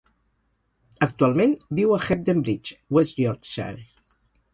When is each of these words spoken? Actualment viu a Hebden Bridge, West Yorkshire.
Actualment 1.07 1.53
viu 1.79 1.93
a 1.97 1.99
Hebden 2.05 2.41
Bridge, 2.47 2.79
West 2.99 3.21
Yorkshire. 3.25 3.85